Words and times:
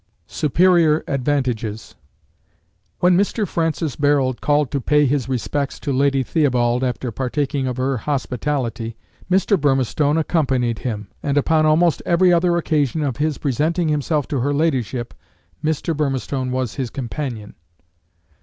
SUPERIOR 0.25 1.03
ADVANTAGES. 1.07 1.93
When 3.01 3.15
Mr. 3.15 3.47
Francis 3.47 3.95
Barold 3.95 4.41
called 4.41 4.71
to 4.71 4.81
pay 4.81 5.05
his 5.05 5.29
respects 5.29 5.79
to 5.79 5.93
Lady 5.93 6.23
Theobald, 6.23 6.83
after 6.83 7.11
partaking 7.11 7.67
of 7.67 7.77
her 7.77 7.97
hospitality, 7.97 8.97
Mr. 9.29 9.61
Burmistone 9.61 10.17
accompanied 10.17 10.79
him; 10.79 11.09
and, 11.21 11.37
upon 11.37 11.67
almost 11.67 12.01
every 12.03 12.33
other 12.33 12.57
occasion 12.57 13.03
of 13.03 13.17
his 13.17 13.37
presenting 13.37 13.89
himself 13.89 14.27
to 14.29 14.39
her 14.39 14.55
ladyship, 14.55 15.13
Mr. 15.63 15.95
Burmistone 15.95 16.49
was 16.49 16.73
his 16.73 16.89
companion. 16.89 17.53